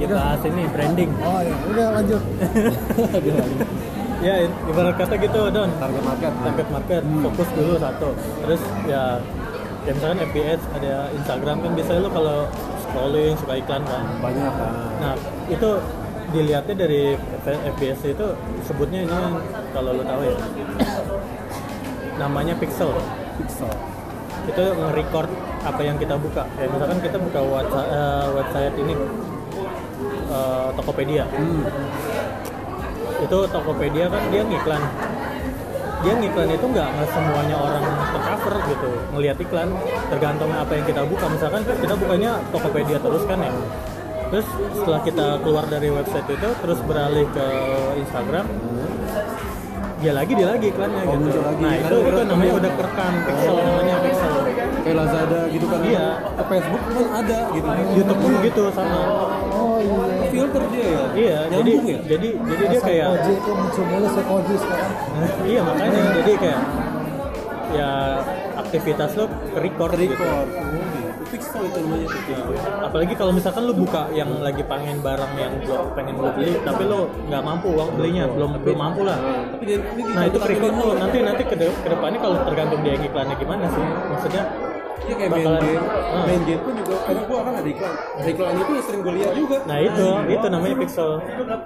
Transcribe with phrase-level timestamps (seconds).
[0.00, 1.10] dibahas ini branding.
[1.20, 2.22] Oh ya, udah lanjut.
[4.26, 5.70] ya ibarat kata gitu don.
[5.76, 6.32] Target market.
[6.40, 7.02] Target market.
[7.04, 8.08] Fokus dulu satu.
[8.16, 9.20] Terus ya
[9.84, 12.38] ya misalkan FBS ada Instagram kan biasanya lo kalau
[12.84, 14.04] scrolling suka iklan kan?
[14.24, 14.72] Banyak kan?
[15.00, 15.12] Nah
[15.52, 15.70] itu
[16.30, 17.02] dilihatnya dari
[17.76, 18.26] FBS itu
[18.64, 19.20] sebutnya ini
[19.76, 20.36] kalau lo tahu ya.
[22.20, 22.92] Namanya pixel.
[23.40, 23.72] Pixel.
[24.48, 25.28] Itu nge-record
[25.60, 26.48] apa yang kita buka.
[26.56, 28.94] Kayak misalkan kita buka website, eh, website ini
[30.30, 31.24] eh, Tokopedia.
[31.26, 31.62] Hmm.
[33.20, 34.82] itu Tokopedia kan dia ngiklan.
[36.00, 37.84] Dia ngiklan itu nggak semuanya orang
[38.16, 39.68] tercover gitu ngelihat iklan
[40.08, 41.26] tergantung apa yang kita buka.
[41.28, 43.52] Misalkan kita bukanya Tokopedia terus kan ya.
[44.30, 47.46] Terus setelah kita keluar dari website itu terus beralih ke
[47.98, 48.46] Instagram
[50.00, 51.40] dia lagi dia lagi iklannya Oh, gitu.
[51.44, 51.60] lagi.
[51.60, 54.32] nah itu itu namanya udah kerekam pixel namanya pixel
[54.90, 55.80] kayak Lazada gitu kan.
[55.86, 56.06] Iya.
[56.34, 57.68] ke Facebook pun ada gitu.
[57.94, 58.98] YouTube pun gitu sama.
[59.54, 60.26] Oh iya.
[60.34, 61.02] filter dia ya?
[61.14, 62.00] Iya jadi Nyambung ya?
[62.10, 64.92] jadi jadi dia kayak Koji itu muncul mulu Sekoji sekarang.
[65.50, 66.00] iya makanya.
[66.18, 66.60] Jadi kayak
[67.70, 67.90] ya
[68.58, 69.24] aktivitas lo
[69.54, 70.10] record gitu.
[70.10, 70.48] record.
[70.50, 71.08] Oh gitu.
[71.30, 75.94] Pixel itu namanya pixel apalagi kalau misalkan lo buka yang lagi pengen barang yang lo
[75.94, 79.14] pengen lo beli tapi lo nggak mampu uang belinya belum belum mampu lah.
[79.54, 80.38] Tapi dia ini nah itu
[80.74, 80.90] mulu.
[80.90, 83.84] lo nanti nanti ke de- ke depannya kalau tergantung dia iklannya gimana sih.
[84.10, 84.42] Maksudnya
[85.10, 86.22] Iya kayak main game, Ah.
[86.22, 87.94] main game pun juga kadang gua kan ada iklan.
[88.14, 89.56] Ada iklan itu ya sering gue lihat juga.
[89.64, 91.10] nah itu itu namanya pixel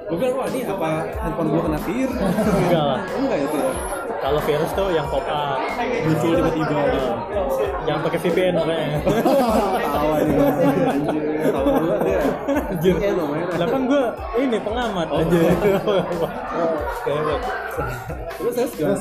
[0.04, 2.16] Gue bilang wah ini apa handphone gua kena virus?
[2.56, 3.72] enggak lah Enggak itu ya.
[4.16, 6.80] kalau virus tuh yang pop up Muncul tiba-tiba.
[7.84, 8.88] jangan pakai VPN makanya
[9.84, 10.34] Tawa ini
[10.86, 11.22] anjir.
[11.46, 12.20] Tawa dulu dia.
[12.66, 12.94] Anjir.
[13.54, 14.02] Lah kan gue
[14.38, 15.40] ini pengamat aja.
[18.34, 19.00] Terus sekarang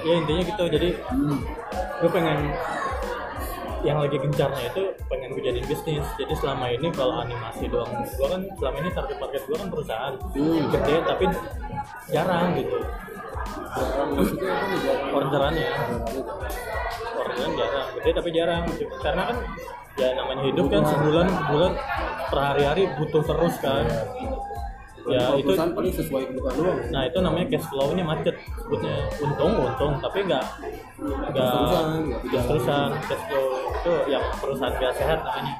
[0.00, 0.88] ya intinya gitu jadi
[1.98, 2.38] gue pengen
[3.82, 6.06] yang lagi gencarnya itu pengen gue jadiin bisnis.
[6.14, 10.14] Jadi selama ini kalau animasi doang gue kan selama ini target market gue kan perusahaan.
[10.70, 11.24] Gede tapi
[12.10, 12.78] jarang gitu.
[15.12, 15.70] Orderannya
[17.18, 17.86] orderan jarang.
[17.98, 18.62] Gede tapi jarang.
[19.02, 19.36] Karena kan
[20.00, 21.72] ya namanya hidup kan sebulan sebulan
[22.32, 23.84] per hari-hari butuh terus kan
[25.10, 26.78] ya itu paling sesuai kebutuhan doang.
[26.94, 30.44] Nah itu namanya cash flow-nya macet sebutnya untung untung tapi nggak
[31.02, 33.46] nggak Terus-terusan, nggak terus terusan cash flow
[33.82, 35.54] itu yang perusahaan gak sehat namanya.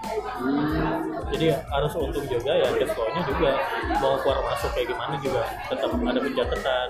[1.35, 3.51] Jadi harus untung juga ya cash flow-nya juga
[3.99, 6.89] mau keluar masuk kayak gimana juga tetap ada pencatatan.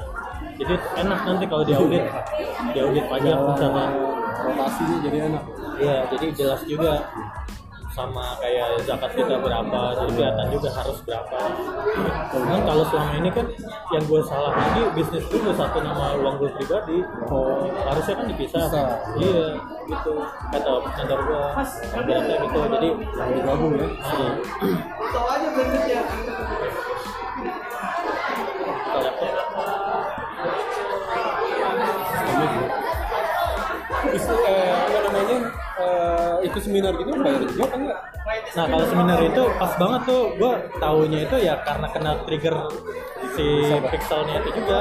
[0.60, 2.04] Jadi enak nanti kalau di audit
[2.76, 3.86] di audit pajak misalnya.
[4.32, 5.44] Rotasinya jadi enak.
[5.78, 6.92] Iya jadi jelas juga
[7.92, 11.38] sama kayak zakat kita berapa jadi kelihatan juga harus berapa
[12.32, 13.47] cuman kalau selama ini kan
[13.92, 16.98] yang gue salah lagi bisnis dulu satu nama uang gue pribadi
[17.32, 17.69] Oh.
[17.69, 18.82] harusnya kan dipisah Bisa.
[19.20, 19.44] iya
[19.88, 20.12] gitu
[20.52, 21.42] kata kantor gue
[22.00, 22.88] ibaratnya gitu jadi
[23.36, 23.86] digabung ya.
[23.92, 24.32] nah,
[36.62, 38.00] seminar gitu bayar juga kan enggak?
[38.55, 42.56] Nah kalau seminar itu pas banget tuh gue taunya itu ya karena kena trigger
[43.34, 43.47] si
[43.91, 44.78] pixelnya itu juga.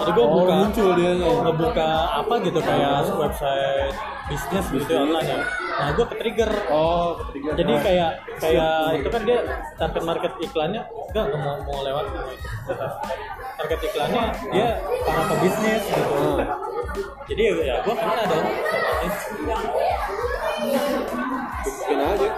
[0.00, 1.28] Jadi gue Oh, buka muncul dianya.
[1.44, 1.88] ngebuka
[2.24, 3.92] apa gitu kayak website
[4.32, 5.38] bisnis gitu ya online ya.
[5.76, 6.50] Nah gue ke trigger.
[6.72, 7.50] Oh, ketiga.
[7.60, 8.10] Jadi kayak
[8.40, 9.38] kayak itu kan dia
[9.76, 12.04] target market iklannya enggak nggak mau mau lewat
[13.60, 14.68] target iklannya dia
[15.04, 16.20] para pebisnis gitu.
[17.28, 19.16] Jadi ya gue kena dong otomatis.
[20.60, 22.28] Bikin aja.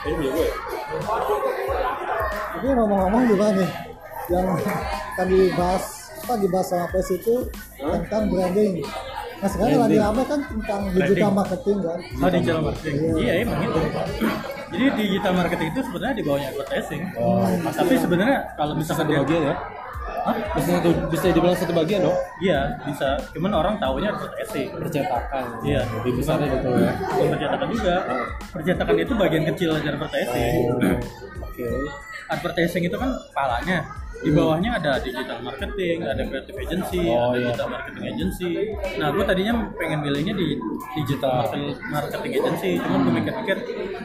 [0.00, 0.48] Ini punya gue.
[2.50, 3.70] Tapi ngomong-ngomong juga nih,
[4.30, 4.46] yang
[5.16, 5.84] tadi bahas
[6.20, 7.34] apa dibahas sama PES itu
[7.80, 8.84] tentang branding.
[9.40, 11.98] Nah sekarang lagi ramai kan tentang digital marketing kan.
[12.20, 12.96] Oh digital marketing.
[13.16, 13.80] Iya emang itu.
[14.70, 17.02] Jadi digital marketing itu sebenarnya di bawahnya advertising.
[17.64, 19.56] Tapi sebenarnya kalau misalkan dia bagian ya.
[20.20, 20.36] Hah?
[20.52, 22.18] Bisa satu bisa dibilang satu bagian dong.
[22.44, 23.16] Iya bisa.
[23.32, 24.68] Cuman orang taunya advertising.
[24.76, 25.44] Percetakan.
[25.64, 25.80] Iya.
[25.88, 26.92] Lebih besarnya gitu ya.
[27.08, 27.96] Percetakan juga.
[28.52, 30.52] Percetakan itu bagian kecil aja advertising.
[31.40, 31.68] Oke.
[32.30, 33.78] Advertising itu kan kepalanya.
[34.20, 37.48] Di bawahnya ada digital marketing, ada creative agency, Oh, ada iya.
[37.48, 38.50] digital marketing agency.
[39.00, 40.60] Nah, gue tadinya pengen milihnya di
[40.92, 41.48] digital
[41.88, 43.56] marketing- agency, cuman gue mikir-mikir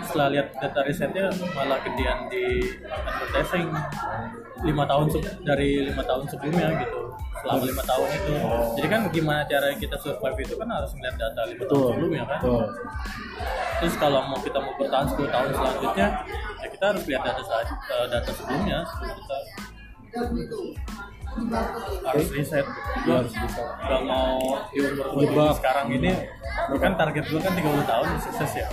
[0.03, 2.45] setelah lihat data risetnya malah gedean di
[2.85, 3.69] advertising.
[4.63, 5.11] Lima tahun
[5.43, 6.99] dari lima tahun sebelumnya gitu.
[7.43, 8.33] Selama lima tahun itu.
[8.79, 12.39] Jadi kan gimana cara kita survive itu kan harus melihat data lima tahun sebelumnya kan.
[12.41, 12.65] Betul.
[13.75, 16.07] terus kalau mau kita mau bertahan 10 tahun selanjutnya
[16.63, 19.37] ya kita harus lihat data saat- eh, data sebelumnya sebelum kita
[21.35, 22.65] harus riset
[23.03, 23.63] Iya, harus bisa.
[23.77, 26.11] gak mau di umur gue sekarang ini
[26.73, 28.67] kan target gue kan 30 tahun sukses ya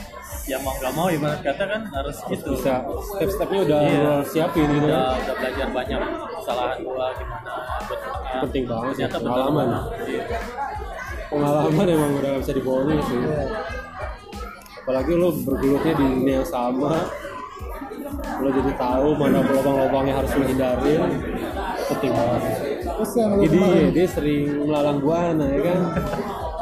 [0.44, 3.98] ya mau gak mau ibarat kata kan harus gitu bisa step-stepnya udah Iya.
[4.00, 6.00] lo siapin gitu udah, kan udah belajar banyak
[6.32, 7.50] kesalahan gua gimana
[7.82, 8.00] buat.
[8.42, 9.26] Penting banget sih, Ternyata benar.
[9.28, 9.66] pengalaman.
[10.02, 10.24] Iya.
[11.28, 13.42] pengalaman emang udah gak bisa dibohongin sih Iya.
[14.78, 16.92] apalagi lo bergulutnya di dunia yang sama
[18.42, 21.02] lo jadi tahu mana lubang-lubangnya harus lo hindarin
[21.90, 22.42] penting banget
[22.82, 25.78] Terus yang jadi kemarin, dia sering melalang buana ya kan?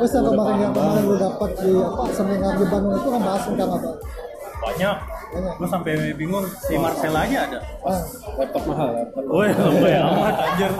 [0.00, 3.43] Terus yang kemarin yang kemarin lu dapat di apa seminar di Bandung itu kan bahas
[3.44, 3.91] tentang apa?
[4.61, 4.97] banyak.
[5.56, 7.58] Gua sampai bingung si Marcel aja ada.
[7.85, 8.00] Ah,
[8.37, 9.25] laptop mahal laptop.
[9.29, 10.73] Woi, lebay amat anjir.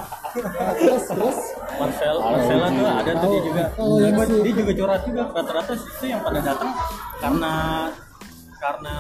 [0.81, 1.39] terus terus?
[1.81, 3.65] Marcel, Marcela tuh ada tuh dia juga.
[3.73, 5.23] Kalau yang Dia, juga curhat juga.
[5.33, 6.71] Rata-rata itu yang pada datang
[7.19, 7.55] karena
[8.61, 8.95] karena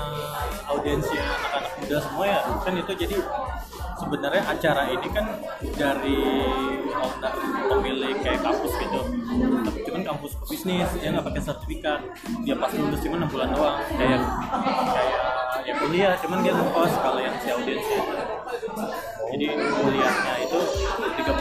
[0.65, 3.17] audiensnya anak-anak muda semua ya kan itu jadi
[4.01, 5.27] sebenarnya acara ini kan
[5.77, 6.19] dari
[6.97, 7.35] owner
[7.69, 9.01] pemilik kayak kampus gitu.
[9.69, 12.01] Tapi cuman kampus bisnis dia nggak pakai sertifikat.
[12.41, 13.79] Dia pas lulus cuma enam bulan doang.
[14.01, 14.21] Kayak
[14.97, 15.21] kayak
[15.69, 18.01] ya kuliah cuman dia ngekos kalau yang si audiensnya.
[19.31, 20.59] Jadi kuliahnya itu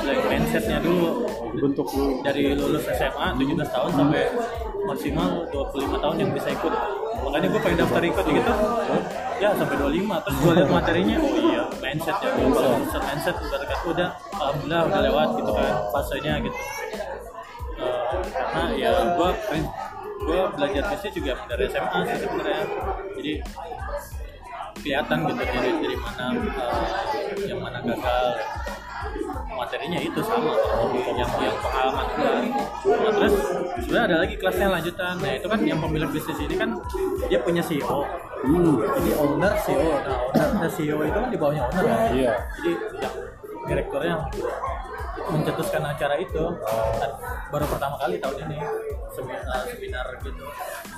[0.09, 1.09] digabung mindsetnya dulu.
[1.59, 4.23] Bentuk lo dari lulus SMA 17 tahun sampai
[4.85, 6.73] maksimal 25 tahun yang bisa ikut.
[7.19, 8.53] Makanya gue pengen daftar ikut gitu.
[9.39, 13.35] Ya sampai 25 terus gue lihat materinya oh iya mindset ya gue kalau mindset mindset
[13.39, 16.57] udah dekat udah alhamdulillah udah lewat gitu kan fasenya gitu.
[17.79, 19.29] Eh, karena ya gue
[20.19, 22.63] gue belajar bisnis juga dari SMA sih sebenarnya.
[23.15, 23.33] Jadi
[24.79, 28.25] kelihatan gitu dari dari mana eh, yang mana gagal
[29.89, 30.51] materinya itu sama
[31.17, 33.33] yang yang pengalaman juga nah, terus
[33.81, 35.15] sebenarnya ada lagi kelasnya lanjutan.
[35.17, 36.69] Nah itu kan yang pemilik bisnis ini kan
[37.25, 38.05] dia punya CEO
[38.45, 38.75] hmm.
[39.01, 41.99] jadi owner CEO nah owner nah, CEO itu kan di bawahnya owner kan?
[42.13, 42.33] Iya.
[42.61, 42.71] Jadi
[43.01, 43.15] yang
[43.65, 44.15] direkturnya
[45.29, 46.43] mencetuskan acara itu
[46.97, 47.11] Dan
[47.53, 48.57] baru pertama kali tahun ini
[49.13, 50.45] seminar, seminar gitu.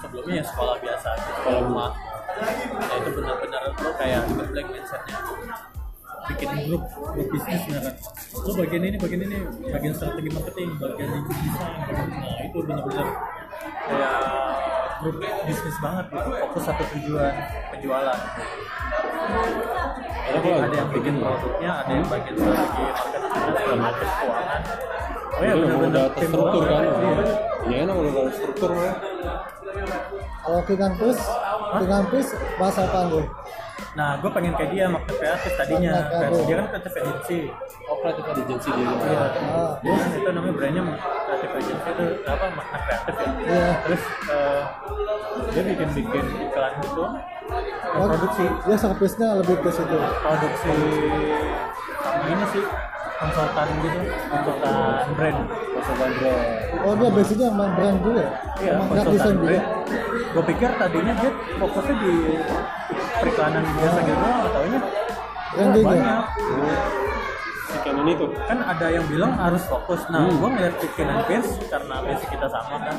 [0.03, 1.91] Sebelumnya ya sekolah biasa gitu sekolah rumah.
[2.75, 5.15] Ya itu benar-benar lo kayak ngeblek mindsetnya
[6.31, 7.95] bikin grup grup bisnis ya kan?
[8.41, 9.37] Lo bagian ini bagian ini
[9.71, 13.07] bagian strategi marketing bagian desain bagian nah itu benar-benar
[13.87, 14.15] kayak
[15.01, 16.29] grup bisnis banget gitu.
[16.31, 17.33] Fokus satu tujuan
[17.75, 18.19] penjualan.
[20.21, 22.81] Jadi ada yang bikin produknya ada yang bagian strategi
[23.35, 24.61] marketing macam keuangan.
[25.31, 26.83] Oh ya benar-benar udah tim terstruktur kan.
[26.83, 27.13] Iya.
[27.61, 28.93] ya enak kalau udah struktur mah
[30.41, 31.17] kalau ke kampus,
[31.73, 33.21] ke kampus bahas apa lu?
[33.91, 35.94] Nah, gue pengen kayak dia makna kreatif tadinya.
[36.06, 36.44] Kreatif.
[36.45, 37.39] Dia kan kreatif agency.
[37.83, 39.19] oh kreatif agency dia gitu Iya.
[39.51, 40.83] Ah, Terus itu namanya brandnya
[41.27, 43.29] kreatif agency itu apa makna kreatif ya.
[43.44, 43.69] Iya.
[43.83, 44.62] Terus eh,
[45.51, 47.03] dia bikin bikin iklan gitu.
[47.91, 49.97] Oh, produksi Dia servisnya lebih ke situ.
[50.21, 50.75] produksi
[52.01, 52.63] sama ini sih
[53.13, 55.38] konsultan gitu konsultan brand
[55.69, 56.41] konsultan brand
[56.81, 58.24] Oh dia basicnya emang brand juga.
[58.57, 59.45] iya emang konsultan juga.
[59.45, 59.65] brand
[60.31, 61.30] gue pikir tadinya dia
[61.61, 62.13] fokusnya di
[63.15, 64.79] periklanan biasa gitu nggak taunya
[65.51, 65.91] Branding ya?
[65.91, 66.23] banyak.
[67.81, 68.25] Canon itu?
[68.45, 69.99] Kan ada yang bilang harus fokus.
[70.07, 72.97] Nah gua ngeliat Chicken and Pierce karena basic kita sama kan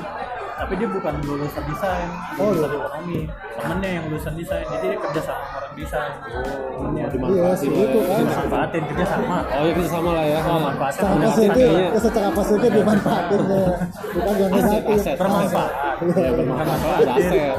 [0.52, 2.06] tapi dia bukan lulusan desain
[2.36, 2.78] Oh, lulusan iya.
[2.78, 3.18] ekonomi.
[3.56, 6.12] Temennya yang lulusan desain jadi dia kerja sama orang desain.
[6.22, 8.14] Temennya Oh, dimanfaatin Iya, lah ya.
[8.14, 8.24] kan.
[8.36, 9.38] manfaatin kerja sama.
[9.48, 10.38] Oh ya kita sama lah ya.
[10.40, 11.82] Oh, manfaatin Secara punya positif, kayaknya.
[11.82, 13.64] ya, secara positif dimanfaatin ya.
[14.14, 14.94] Bukan yang negatif.
[14.94, 15.70] aset bermanfaat.
[16.14, 16.98] Ya bermanfaat.
[17.00, 17.56] Ada aset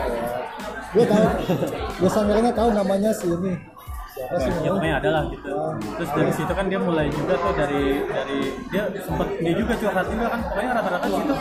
[0.94, 1.26] Gue tahu,
[1.98, 3.54] gue samarnya tahu namanya si ini.
[4.14, 4.70] Siapa sih ya namanya?
[4.78, 5.54] pokoknya ada lah gitu
[5.98, 10.06] terus dari situ kan dia mulai juga tuh dari dari dia sempat dia juga curhat
[10.06, 11.36] juga kan pokoknya rata-rata situ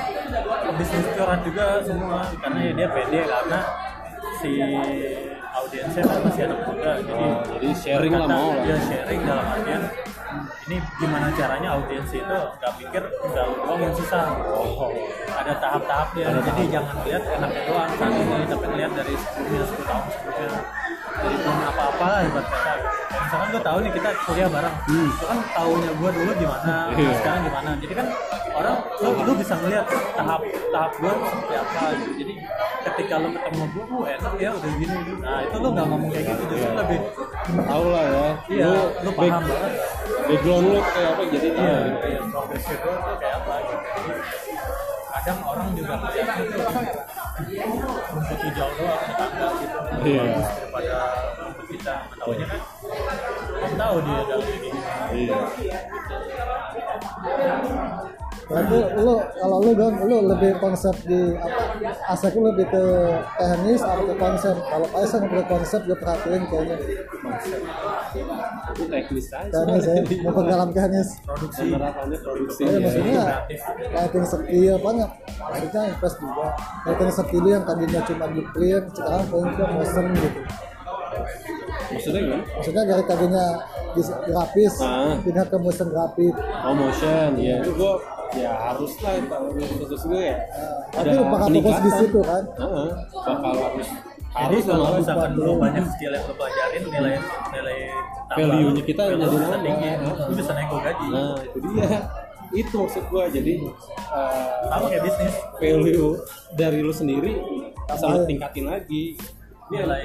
[0.80, 3.58] bisnis curhat juga semua karena ya dia pede karena
[4.40, 4.50] si
[5.52, 8.64] audiensnya kan masih anak muda jadi Oh, jadi sharing lah mau lah.
[8.64, 9.82] ya sharing dalam artian
[10.62, 14.22] ini gimana caranya audiens itu nggak pikir nggak uang yang susah
[15.32, 17.90] ada tahap-tahapnya jadi jangan lihat enaknya doang.
[17.92, 20.48] Saat ini tapi lihat dari sebelumnya 10 tahun sebelumnya
[21.12, 22.72] dari belum apa-apa lah ibarat kata.
[23.12, 24.74] Misalkan gue tahu nih kita kuliah bareng.
[24.86, 27.10] Itu kan tahunya gue dulu gimana Iya.
[27.14, 27.70] sekarang gimana.
[27.78, 28.06] Jadi kan
[28.52, 32.12] orang lu, lu bisa ngeliat tahap tahap gue seperti apa gitu.
[32.18, 32.34] Jadi
[32.82, 36.26] ketika lu ketemu gue gue enak ya udah gini nah itu lu nggak ngomong kayak
[36.28, 36.98] gitu justru lebih
[37.62, 38.26] tahu lah ya.
[38.50, 38.70] Iya
[39.00, 39.72] lu back- paham banget
[40.32, 41.22] background lu kayak apa?
[41.28, 42.08] Jadi tahu gitu.
[42.08, 42.16] iya.
[43.04, 43.88] tuh kayak apa gitu
[45.22, 46.66] kadang orang juga tuh
[48.10, 49.78] rumput hijau doang tetangga gitu.
[50.02, 50.22] Iya.
[50.34, 50.96] daripada
[51.38, 51.94] rumput kita.
[53.62, 55.38] Kan belum tahu dia dalamnya kayak gimana iya
[58.52, 61.64] Berarti lu kalau lu kan lu lebih konsep di apa
[62.12, 62.84] Asek lu lebih ke
[63.40, 64.54] teknis atau ke konsep?
[64.60, 66.76] Kalau Kaisang lebih ke konsep gue perhatiin kayaknya.
[68.76, 69.48] Itu teknis aja.
[69.48, 69.94] Teknis ya
[70.28, 71.08] memperdalam teknis.
[71.24, 71.64] Produksi.
[72.20, 72.62] Produksi.
[72.62, 72.78] Ya, ya.
[72.84, 73.24] maksudnya
[73.96, 76.46] lighting skill banyak maksudnya invest juga.
[76.84, 80.40] Lighting skill yang tadinya cuma di print sekarang ke motion gitu.
[81.92, 82.44] Maksudnya gimana?
[82.56, 83.44] Maksudnya dari tadinya
[84.24, 85.16] grafis Ah.
[85.20, 86.34] pindah ke motion grafis.
[86.64, 88.00] Oh motion ya itu gua
[88.32, 89.12] ya harus lah
[89.80, 90.36] khusus gue ya.
[90.92, 92.42] Tapi bakal fokus di situ kan?
[92.56, 93.88] Heeh, bakal harus
[94.32, 97.14] Jadi harus kalau misalkan lu banyak skill yang lu pelajarin nilai
[97.52, 97.78] nilai
[98.32, 101.06] kita value jadi lu bisa tinggi lu bisa nego gaji.
[101.12, 101.88] Nah itu dia.
[102.52, 103.24] Itu maksud gua.
[103.28, 105.34] Jadi eh, sama kayak bisnis.
[105.60, 106.10] value
[106.56, 107.32] dari lu sendiri
[107.84, 108.28] bisa lu Tambah.
[108.28, 109.04] tingkatin lagi
[109.72, 110.04] nilai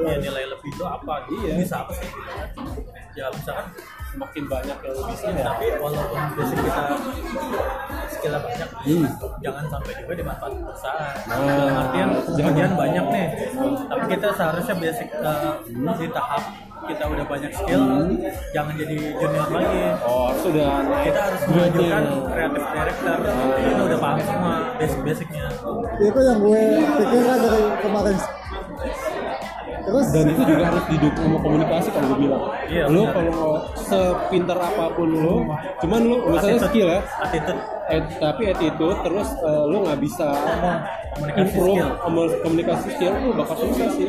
[0.00, 1.54] ya nilai lebih itu apa Iya.
[1.60, 2.08] bisa apa sih?
[3.16, 3.66] Ya misalkan
[4.14, 6.82] semakin banyak yang bisa ya tapi walaupun basic kita
[8.14, 9.08] skillnya banyak Hmm.
[9.40, 11.16] jangan sampai juga dimanfaatkan perusahaan.
[11.24, 12.36] Nah, dalam artian jangan.
[12.36, 13.26] pekerjaan banyak nih.
[13.88, 16.42] Tapi kita seharusnya basic uh, di tahap
[16.84, 17.84] kita udah banyak skill
[18.52, 19.80] jangan jadi junior lagi.
[20.04, 23.18] Oh sudah naik kita harus mengajukan kreatif director.
[23.56, 25.44] Kita udah paham semua basic basicnya
[25.94, 26.62] itu yang gue
[27.00, 28.16] pikirkan dari kemarin
[29.84, 30.06] terus?
[30.10, 32.42] Dan itu juga harus didukung sama komunikasi kalau gue bilang.
[32.64, 33.42] Iya, lu kalau
[33.76, 35.36] sepintar apa pun lu
[35.78, 36.70] cuman lu misalnya Attitude.
[36.70, 37.00] skill ya.
[37.20, 37.60] Attitude.
[37.84, 40.28] Eh, tapi attitude terus eh, lu nggak bisa
[41.12, 41.90] komunikasi improve skill.
[42.00, 44.08] komu- komunikasi skill lu bakal susah sih.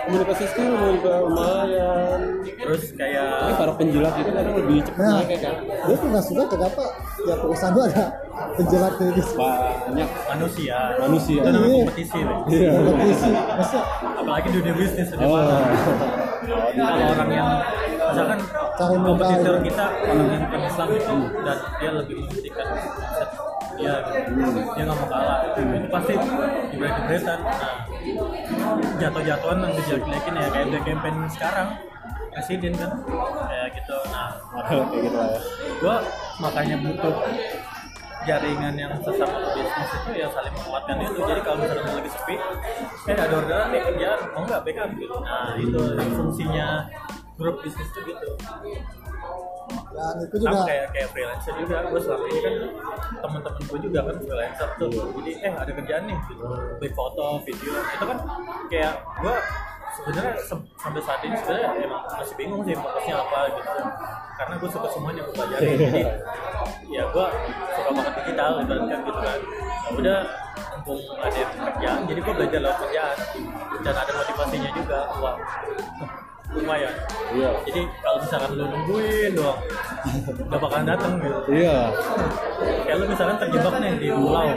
[0.00, 2.18] Komunikasi skill juga lumayan.
[2.40, 6.08] Terus ini kayak para penjilat itu kadang lebih cepat nah naik ya kan gue tuh
[6.08, 6.82] nggak suka kenapa
[7.20, 8.04] ya perusahaan gue ada
[8.50, 11.78] penjelat gitu banyak manusia manusia itu namanya Iya.
[11.80, 12.18] kompetisi.
[12.48, 12.70] Iya.
[12.80, 13.82] kompetisi maksudnya
[14.16, 15.60] apalagi dunia bisnis udah Oh.
[16.72, 17.48] kalau orang yang
[18.00, 18.38] misalkan
[18.80, 19.66] Cari muka kompetitor gitu.
[19.68, 22.66] kita orang yang bukan Islam itu dan dia lebih mementingkan
[23.76, 24.60] dia gitu.
[24.72, 26.14] dia nggak mau kalah itu pasti
[26.70, 27.74] jebret-jebretan nah
[28.96, 31.68] jatuh-jatuhan yang dijelek-jelekin ya kayak the campaign sekarang
[32.30, 32.90] presiden kan
[33.44, 34.28] kayak gitu nah
[34.66, 35.40] kayak gitu lah ya
[35.78, 35.96] gua
[36.40, 37.14] makanya butuh
[38.24, 41.18] jaringan yang sesama bisnis itu ya saling menguatkan itu.
[41.20, 42.36] Jadi kalau misalnya lagi sepi
[43.08, 45.80] eh ada orderan nih kerjaan mau nggak backup gitu nah itu
[46.14, 46.66] fungsinya
[47.40, 48.28] grup bisnis itu gitu.
[49.90, 51.76] Dan itu sama juga kayak kayak freelancer juga.
[51.86, 52.54] Gue selama ini kan
[53.22, 54.90] teman-teman gue juga kan freelancer tuh.
[54.90, 56.44] Jadi eh ada kerjaan nih gitu.
[56.78, 57.72] Beli foto video.
[57.78, 58.18] Itu kan
[58.66, 59.34] kayak gue
[59.90, 63.70] sebenarnya se- sampai saat ini sebenarnya emang masih bingung sih fokusnya apa gitu.
[64.38, 66.02] Karena gue suka semuanya gue pelajari jadi
[66.90, 67.26] ya gue
[68.40, 69.38] digital ibaratkan gitu kan.
[69.84, 70.18] Ya udah
[70.80, 73.16] mumpung ada kerjaan jadi gue belajar lewat kerjaan
[73.84, 75.36] dan ada motivasinya juga wah
[76.50, 76.94] lumayan.
[77.30, 77.50] Iya.
[77.62, 79.60] Jadi kalau misalkan lu nungguin doang
[80.50, 81.40] gak bakalan datang gitu.
[81.52, 81.78] Iya.
[82.88, 84.50] Kayak lu misalkan terjebak nih di pulau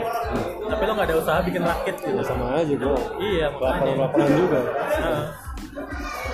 [0.64, 2.16] tapi lu gak ada usaha bikin rakit gitu.
[2.18, 2.96] Ya, sama aja bro.
[3.20, 3.92] Iya makanya.
[4.00, 4.60] Laporan-laporan juga.
[5.04, 5.24] Nah,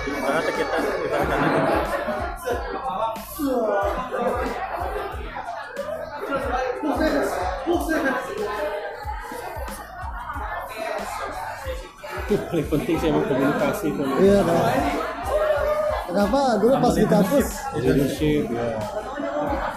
[0.01, 1.61] karena kita ibaratkan aja
[12.37, 14.65] paling penting sih emang komunikasi itu iya dong
[16.11, 16.59] kenapa?
[16.59, 17.47] Dulu pas di kampus?
[17.79, 18.67] Leadership ya.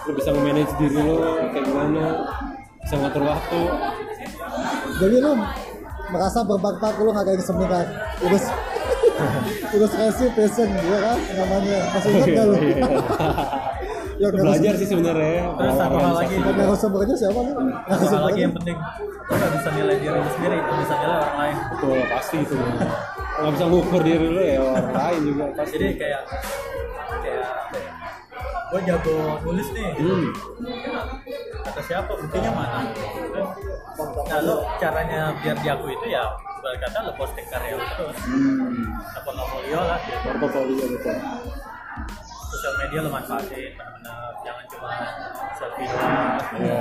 [0.05, 1.17] Lu bisa manage diri lo
[1.55, 2.05] kayak gimana
[2.83, 3.61] bisa ngatur waktu.
[5.01, 5.33] Jadi lu
[6.11, 7.87] merasa bermanfaat lu ngadain seminar
[8.21, 8.45] urus
[9.73, 11.79] urus resi passion dia kan namanya.
[11.95, 12.57] Masih ingat gak lu
[14.19, 15.43] yang belajar sih sebenarnya.
[15.55, 16.35] Terus satu hal lagi?
[16.39, 17.53] yang narasumbernya siapa lu
[17.89, 18.77] satu hal lagi yang penting?
[19.25, 21.57] Lu gak bisa nilai diri lu sendiri lu bisa nilai orang lain.
[21.75, 22.55] Betul pasti itu.
[23.35, 25.75] Nggak bisa ngukur diri lo ya orang lain juga pasti.
[25.75, 26.23] Jadi kayak
[27.25, 27.51] kayak
[28.71, 29.91] gue jago nulis nih.
[29.99, 30.27] Hmm.
[31.65, 32.79] kata siapa buktinya mana?
[34.31, 36.29] Nah lo caranya biar diaku itu ya
[36.61, 38.19] ibarat kata lo posting karya lo terus.
[38.31, 38.95] Hmm.
[39.25, 39.99] portfolio lah.
[40.23, 41.17] Portofolio betul
[42.65, 44.33] sosial media lo manfaatin benar-benar.
[44.41, 44.89] Jangan cuma
[45.53, 46.41] selfie doang.
[46.65, 46.81] Ya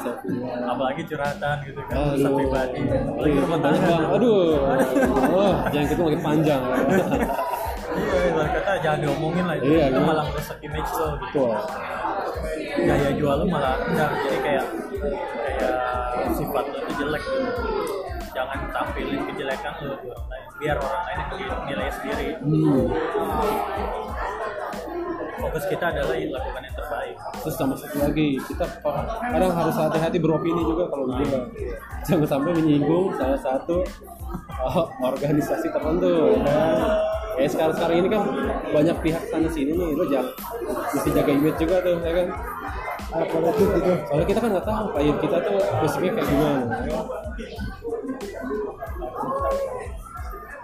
[0.00, 2.08] selfie apalagi curhatan gitu kan Aduh.
[2.16, 2.80] urusan pribadi.
[2.88, 4.40] Apalagi rumah Banyak tangga bang, aduh,
[5.36, 6.60] oh, jangan kita makin panjang.
[6.64, 6.76] ya.
[7.98, 9.54] iya ibarat kata jangan diomongin lah.
[9.60, 10.08] Itu Iya, itu iya.
[10.08, 11.44] malah merusak image lo gitu.
[12.88, 14.64] Gaya jual lo malah enggak jadi kayak
[15.44, 15.72] kayak
[16.32, 17.68] sifat lo itu jelek gitu.
[18.32, 20.46] Jangan tampilin kejelekan lo orang lain.
[20.56, 22.28] Biar orang lain yang nilai sendiri.
[22.40, 24.07] Hmm.
[25.38, 28.64] Fokus kita adalah lakukan yang terbaik Terus sama satu lagi, kita
[29.22, 31.38] kadang harus hati-hati beropini juga kalau dia
[32.04, 33.86] jangan sampai menyinggung salah satu
[34.58, 36.34] oh, organisasi tertentu.
[36.34, 36.42] Ya.
[36.42, 36.76] kan?
[37.38, 38.22] Kayak sekarang sekarang ini kan
[38.74, 40.34] banyak pihak sana sini nih, lo jangan
[40.90, 42.28] mesti jaga image juga tuh, ya kan?
[43.08, 46.76] politik gitu soalnya kita kan nggak tahu klien kita tuh basicnya kayak gimana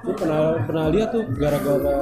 [0.04, 1.96] gue pernah pernah lihat tuh gara-gara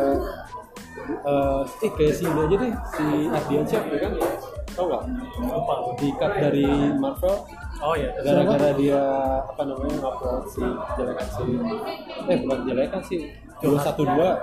[1.11, 4.13] eh eh kayak si ini aja deh si Ardiansyah ya kan?
[4.73, 5.03] Tau nggak
[5.53, 5.75] apa?
[6.01, 7.37] Di cut dari Marvel?
[7.83, 8.11] Oh iya.
[8.23, 9.03] Gara-gara dia
[9.43, 10.63] apa namanya ngupload si
[10.97, 11.45] jelekan si
[12.31, 13.21] eh bukan jelekan sih
[13.61, 14.39] dua satu dua.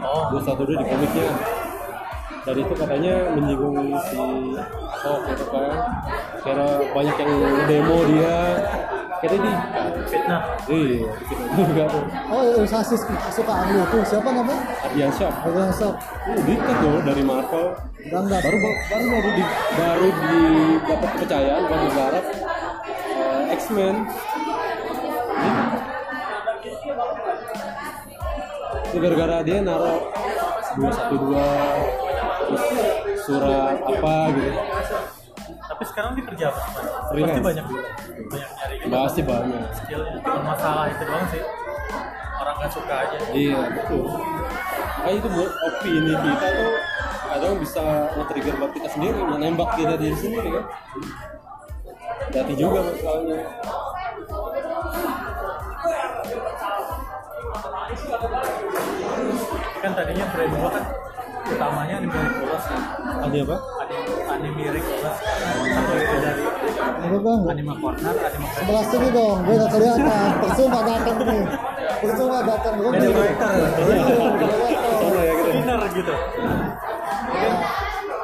[0.00, 0.24] Oh.
[0.32, 1.28] Dua satu dua di komiknya.
[2.46, 4.16] Dan itu katanya menyinggung si
[4.86, 5.74] Ahok gitu kan
[6.46, 7.32] kira banyak yang
[7.66, 8.36] demo dia
[9.20, 9.52] kira di
[10.06, 15.94] fitnah iya gitu juga tuh oh sasis suka anglo tuh siapa namanya Ardiansyah Adrian Sok
[15.96, 17.66] uh, di cut tuh dari Marvel
[18.06, 19.42] Ganda baru baru baru di
[19.74, 20.40] baru di
[20.84, 22.24] dapat kepercayaan baru digarap
[23.16, 23.96] eh, X-Men
[28.86, 30.00] itu gara-gara dia naruh
[30.76, 31.48] dua satu dua
[33.26, 34.60] surat apa gitu
[35.46, 36.60] tapi sekarang dia kerja apa?
[37.14, 37.64] Pasti banyak
[38.26, 39.62] banyak nyari juga pasti banyak.
[39.78, 41.42] Skillnya cuma masalah itu doang sih.
[42.36, 43.16] Orang nggak suka aja.
[43.30, 44.04] Iya betul.
[45.06, 46.74] Kayak itu buat opini kita tuh
[47.26, 47.82] kadang bisa
[48.16, 50.64] nge-trigger buat kita sendiri menembak kita diri sendiri kan?
[52.26, 53.38] Hati juga masalahnya.
[59.80, 60.84] Kan tadinya brand gua kan
[61.46, 62.64] utamanya anime Ricolas
[63.22, 63.56] ada apa
[64.36, 66.44] anime satu itu dari
[67.16, 70.30] bang, anime corner anime corner sebelah sini dong, gue gak kelihatan.
[70.44, 71.44] Percuma datang nih.
[71.96, 72.74] Percuma datang.
[72.76, 73.50] Gue Jadi director
[74.96, 75.32] Sama ya?
[75.32, 76.14] Gitu dinner gitu.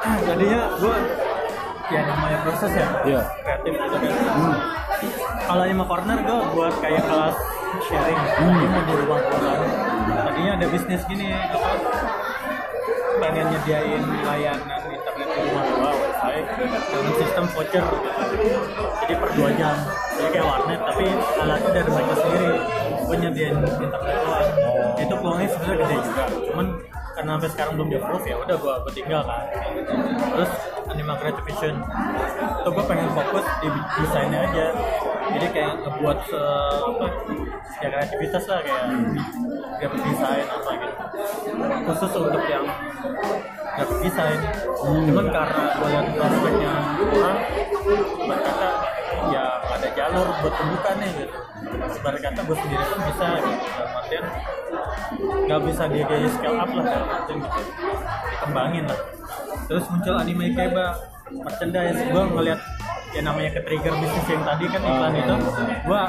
[0.03, 0.97] Kan, jadinya gua
[1.91, 2.87] ya namanya proses ya?
[3.03, 3.21] Iya.
[3.43, 4.11] kreatif gitu kan
[5.43, 7.35] kalau anime corner gua buat kayak kelas
[7.83, 8.19] sharing.
[8.39, 9.59] Ini mau di ruang kelas
[10.23, 11.69] tadinya ada bisnis gini apa?
[13.19, 15.91] Pengen nyediain layanan internet di rumah gua
[16.29, 17.85] wifi dengan sistem voucher.
[19.03, 19.75] Jadi per dua jam.
[20.15, 21.05] Jadi kayak warnet tapi
[21.41, 22.57] alatnya dari mereka sendiri.
[23.03, 24.49] Gue nyediain internet doang.
[24.99, 26.23] Itu peluangnya sebenarnya gede juga.
[26.51, 26.67] Cuman
[27.13, 29.45] karena sampai sekarang belum di approve ya udah gua, gua tinggal kan
[30.33, 30.51] terus
[30.89, 31.75] Anima Vision.
[32.63, 33.67] Itu gue pengen fokus di
[34.01, 34.65] desainnya aja
[35.23, 36.41] jadi kayak ngebuat se
[36.83, 37.05] apa
[37.79, 38.85] ya kreativitas lah kayak
[39.79, 40.95] graphic design apa gitu.
[41.87, 42.65] Khusus untuk yang
[43.75, 44.39] graphic design
[44.83, 46.73] cuman karena gue lihat prospeknya
[47.09, 47.39] kurang
[48.27, 48.69] berkata
[49.31, 51.37] ya ada jalur buat pembukaannya gitu.
[51.95, 53.65] Sebarang kata gue sendiri pun bisa gitu.
[53.71, 54.25] Dalam artian
[55.23, 57.61] nggak bisa dia kayak scale up lah dalam artian gitu.
[58.31, 58.99] Dikembangin lah.
[59.63, 60.87] Terus muncul anime keba
[61.31, 61.99] merchandise.
[62.11, 62.59] Gue ngeliat
[63.13, 65.35] ya namanya ke trigger bisnis yang tadi kan iklan itu.
[65.85, 66.01] Gue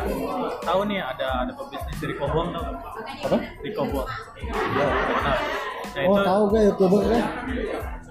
[0.65, 2.65] tahu nih ada ada pebisnis dari Kobuang tau.
[3.29, 3.37] Apa?
[3.61, 5.37] Rico Buang nah,
[5.95, 7.25] nah Oh itu tahu gue youtuber kan?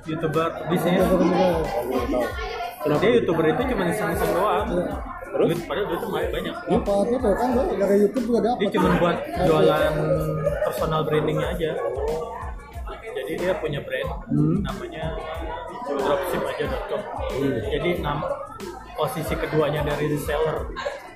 [0.05, 0.95] youtuber bisnis.
[2.83, 4.67] Dia youtuber itu cuma iseng-iseng doang.
[5.33, 5.57] Terus?
[5.65, 6.53] Padahal duit tuh banyak.
[6.53, 8.59] Apa itu tuh kan gue dari YouTube juga dapat.
[8.61, 9.17] dia cuma buat
[9.49, 9.93] jualan
[10.69, 11.71] personal brandingnya aja.
[13.13, 14.09] Jadi dia punya brand
[14.61, 15.15] namanya
[15.87, 17.01] dropship.com
[17.71, 18.27] jadi nama
[19.03, 20.71] posisi keduanya dari reseller.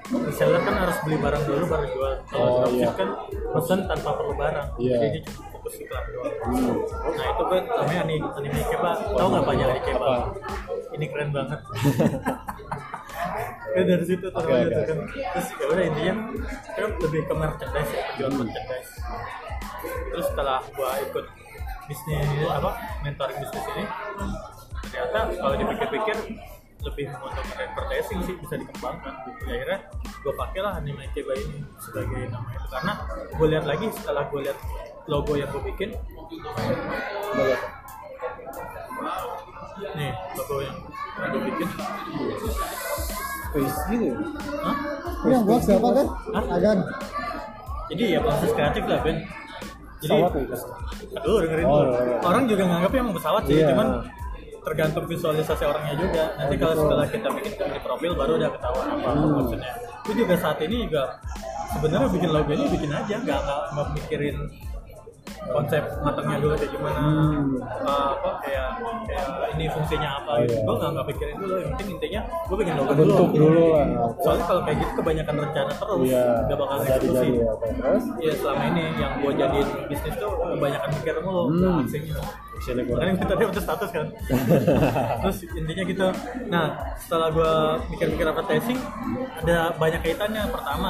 [0.07, 2.13] Reseller kan harus beli barang dulu baru jual.
[2.27, 2.91] Kalau Oh, dropship iya.
[2.93, 3.09] kan
[3.53, 4.67] pesan tanpa perlu barang.
[4.75, 4.95] Iya.
[4.99, 6.35] jadi dia cuma fokus iklan doang.
[7.07, 10.13] Nah itu kan namanya anime, anime keba tau nggak banyak anime keba
[10.93, 11.59] ini keren banget.
[13.67, 14.97] Ya dari situ namanya oke, tuh kan.
[15.05, 16.13] terus ya udah intinya
[16.71, 18.91] kan lebih ke merchandise ya penjual merchandise.
[20.09, 21.25] Terus setelah gua ikut
[21.85, 22.71] bisnis apa
[23.03, 23.83] mentoring bisnis ini
[24.81, 26.17] ternyata kalau dipikir-pikir
[26.79, 29.79] lebih menguntungkan advertising sih bisa dikembangkan gitu Ya, akhirnya
[30.17, 32.93] gue pakai lah anime Keba ini sebagai nama itu karena
[33.31, 34.57] gue lihat lagi setelah gue lihat
[35.05, 35.89] logo yang gue bikin
[39.93, 40.75] nih logo yang
[41.27, 41.67] gue bikin
[43.47, 44.15] face gitu ya?
[44.59, 44.75] Hah?
[45.23, 46.05] Yang buat siapa kan?
[46.29, 46.43] Hah?
[46.51, 46.77] Agan.
[47.87, 49.17] jadi ya proses kreatif lah Ben
[49.97, 50.57] jadi pesawat ya
[51.17, 51.87] aduh dengerin Oh, dulu.
[51.87, 52.17] iya, iya.
[52.21, 53.67] orang juga nganggap yang pesawat sih Iya.
[53.71, 53.87] cuman
[54.67, 56.23] tergantung visualisasi orangnya juga.
[56.35, 59.31] Nanti kalau setelah kita bikin di profil baru udah ketahuan apa Hmm.
[59.39, 59.71] maksudnya.
[60.03, 61.03] Itu juga saat ini juga
[61.71, 64.35] sebenarnya bikin logo ini bikin aja nggak nggak nggak mikirin
[65.47, 67.45] konsep matangnya dulu kayak gimana Hmm.
[67.81, 68.67] uh, apa kayak
[69.05, 70.61] kayak ini fungsinya apa Oh, gitu iya.
[70.61, 73.87] gue nggak nggak pikirin dulu yang penting intinya gue bikin logo bentuk dulu lah
[74.19, 78.05] soalnya kalau kayak gitu kebanyakan rencana terus iya nggak bakal jadi eksekusi jadi ya terus
[78.17, 81.79] Iya selama ini yang gue jadiin bisnis tuh kebanyakan mikir mulu Hmm.
[81.81, 82.17] aksinya.
[82.57, 82.97] Sini gua.
[82.97, 84.07] Makanya kita dia udah status kan.
[85.21, 86.07] Terus intinya gitu.
[86.47, 86.65] Nah
[86.97, 87.51] setelah gue
[87.87, 88.79] mikir-mikir advertising
[89.37, 90.43] ada banyak kaitannya.
[90.49, 90.89] Pertama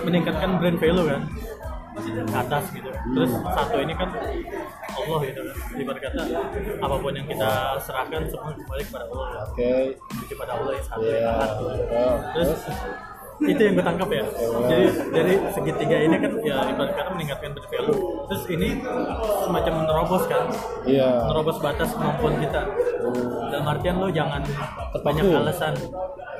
[0.00, 1.22] meningkatkan brand value kan.
[2.00, 2.88] Ke atas gitu.
[2.88, 4.08] Terus satu ini kan
[4.88, 5.40] Allah gitu.
[5.44, 6.22] Kan ibarat kata
[6.78, 9.28] apa pun yang kita serahkan semua kembali kepada Allah.
[9.46, 9.70] Oke.
[9.94, 11.18] Menuju pada Allah yang satu Iya.
[11.18, 11.36] yang
[11.88, 12.60] Oh, terus
[13.38, 14.26] itu yang gue tangkap ya
[14.66, 14.84] jadi
[15.14, 18.82] dari segitiga ini kan ya ibarat kata meningkatkan bad value terus ini
[19.38, 20.44] semacam menerobos kan?
[20.82, 21.22] Iya.
[21.22, 22.66] Menerobos batas kemampuan kita.
[23.48, 24.42] Dalam artian lo jangan
[24.90, 25.38] banyak Terpaku.
[25.38, 25.74] alasan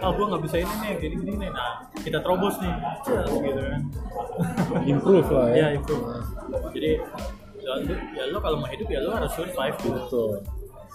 [0.03, 1.51] oh gue nggak bisa ini nih gini gini nih.
[1.51, 2.75] Nah kita terobos nih.
[3.03, 3.81] Cus, gitu kan.
[4.85, 5.57] Improve lah ya.
[5.57, 5.97] Ya itu
[6.75, 6.93] jadi
[7.59, 7.73] ya,
[8.17, 9.99] ya lo kalau mau hidup ya lo harus survive gitu.
[9.99, 10.31] Betul.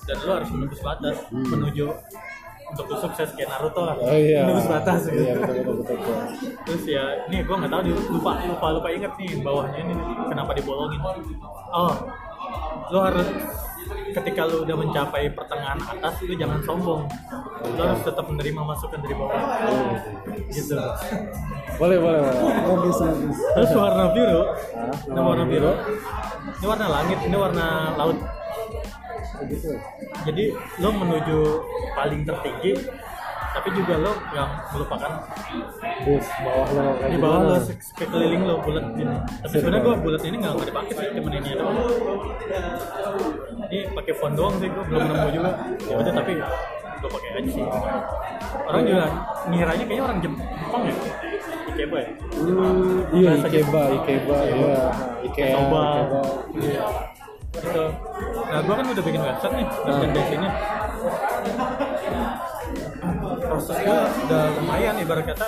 [0.03, 1.85] Dan lo harus menembus batas menuju
[2.73, 3.95] untuk sukses kayak Naruto lah.
[3.99, 4.09] Hmm.
[4.09, 4.41] oh iya.
[4.47, 5.21] Menembus batas gitu.
[5.21, 6.17] iya betul betul betul, betul.
[6.65, 7.81] terus ya ini gue nggak tahu
[8.17, 9.93] lupa lupa lupa inget nih bawahnya ini
[10.31, 10.99] kenapa dibolongin.
[11.73, 11.93] Oh
[12.91, 13.27] lo harus
[14.13, 17.01] ketika lo udah mencapai pertengahan atas lo jangan sombong.
[17.73, 19.41] Lo harus tetap menerima masukan dari bawah.
[20.53, 20.77] Gitu.
[21.81, 22.35] Boleh boleh boleh.
[22.69, 23.37] Logis logis.
[23.57, 24.41] terus warna biru.
[25.09, 25.73] Ini warna biru.
[26.61, 28.17] Ini warna langit ini warna laut.
[30.23, 30.45] Jadi
[30.79, 31.39] lo menuju
[31.97, 32.73] paling tertinggi
[33.53, 35.11] tapi juga lo yang melupakan
[36.03, 40.21] bus bawah lo kayak di bawah lo sekeliling lo bulat gini tapi sebenarnya gue bulat
[40.25, 41.77] ini nggak nggak dipakai sih cuman ini doang.
[43.73, 45.51] Ini pakai font doang sih gue belum nemu juga.
[45.85, 47.65] Ya udah tapi gue pakai aja sih.
[48.63, 49.05] Orang juga
[49.49, 50.95] ngiranya kayaknya orang Jepang ya?
[51.73, 52.09] Ikeba ya?
[52.37, 54.81] Hmm, iya Bahasa Ikeba, Ikeba, iya,
[55.25, 55.57] Ikea.
[55.57, 55.85] Ikeba.
[56.53, 56.85] Iya.
[57.53, 57.85] Gitu.
[58.49, 60.49] Nah, gua kan udah bikin website nih, merchandise-nya.
[61.03, 61.72] Proses
[63.59, 65.47] gua udah lumayan ibarat kata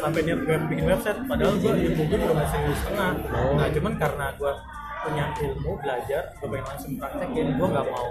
[0.00, 1.20] sampai niat gue bikin website.
[1.28, 3.10] Padahal gua ilmu gue juga masih setengah.
[3.56, 4.52] Nah cuman karena gua
[5.00, 8.08] punya ilmu belajar gue pengen langsung praktekin gue nggak mau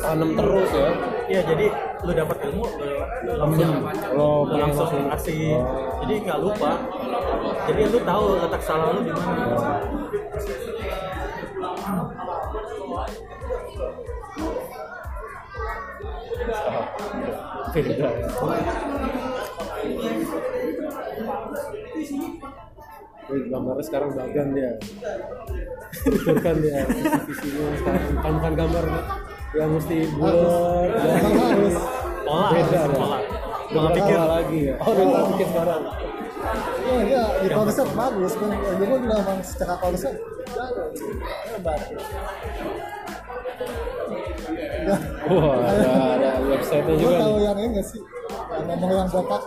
[0.00, 0.88] Tanam terus ya.
[1.28, 1.66] Iya jadi
[2.00, 2.88] lu dapat ilmu lu,
[3.28, 3.84] lu langsung
[4.16, 5.04] Lo lu pengen langsung.
[5.12, 5.60] kasih.
[6.00, 6.72] Jadi nggak lupa.
[7.68, 9.44] Jadi lu tahu letak salah lu di mana.
[16.46, 17.45] Ya.
[17.76, 17.84] Wih,
[23.52, 24.80] gambarnya sekarang bagan dia.
[25.92, 28.16] Tuturkan dia sekarang.
[28.24, 28.84] Kan bukan gambar
[29.52, 30.88] yang mesti bulat.
[31.04, 31.76] Emang harus.
[32.24, 32.88] pola Beda ya.
[32.96, 33.18] pola
[33.66, 34.74] Udah pikir lagi ya.
[34.80, 35.82] Oh, udah pikir sekarang.
[36.86, 38.32] Oh iya, di konsep bagus.
[38.40, 40.16] Kan gue juga emang secara konsep
[41.52, 41.80] hebat.
[45.26, 47.44] Wah, ada ada website-nya gue juga tahu nih.
[47.46, 48.02] yang ini nggak sih?
[48.52, 49.42] Yang ngomong yang botak,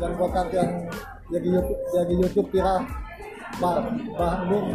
[0.00, 0.70] yang botak yang
[1.28, 2.80] jadi YouTube, jadi YouTube viral.
[3.58, 3.80] Bah,
[4.14, 4.70] bah, lu,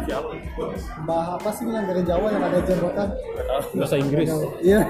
[1.08, 3.08] bah apa sih yang dari Jawa yang ada jenggotan?
[3.72, 4.28] Bahasa Inggris.
[4.60, 4.80] Iya.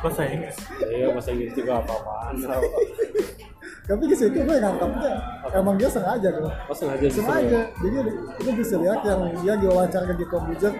[0.00, 0.56] bahasa Inggris
[0.88, 2.34] Iya, bahasa Inggris juga apa-apaan.
[3.90, 5.18] Tapi di situ gue nangkapnya
[5.50, 6.46] emang dia sengaja tuh.
[6.46, 7.18] Oh, sengaja sih.
[7.18, 7.74] sengaja.
[7.74, 7.98] Jadi
[8.38, 10.70] itu bisa lihat yang dia diwawancara di komputer